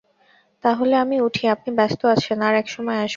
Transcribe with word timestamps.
তা 0.63 0.73
হলে 0.73 0.95
আমি 0.95 1.21
উঠি, 1.21 1.43
আপনি 1.47 1.69
ব্যস্ত 1.75 2.01
আছেন, 2.05 2.41
আর-এক 2.41 2.67
সময় 2.67 2.95
আসব। 2.97 3.09